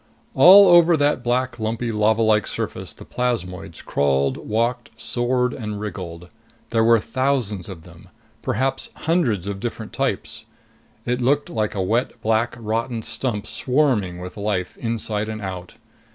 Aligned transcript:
All 0.33 0.67
over 0.69 0.97
that 0.97 1.23
black, 1.23 1.59
lumpy, 1.59 1.91
lavalike 1.91 2.47
surface 2.47 2.91
the 2.91 3.05
plasmoids 3.05 3.83
crawled, 3.85 4.35
walked, 4.37 4.89
soared 4.97 5.53
and 5.53 5.79
wriggled. 5.79 6.29
There 6.71 6.83
were 6.83 6.99
thousands 6.99 7.69
of 7.69 7.83
them, 7.83 8.09
perhaps 8.41 8.89
hundreds 8.95 9.45
of 9.45 9.59
different 9.59 9.93
types. 9.93 10.45
It 11.05 11.21
looked 11.21 11.51
like 11.51 11.75
a 11.75 11.83
wet, 11.83 12.19
black, 12.19 12.55
rotten 12.57 13.03
stump 13.03 13.45
swarming 13.45 14.17
with 14.19 14.37
life 14.37 14.75
inside 14.77 15.29
and 15.29 15.39
out. 15.39 15.75